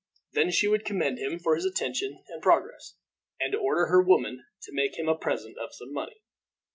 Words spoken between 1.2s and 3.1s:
for his attention and progress,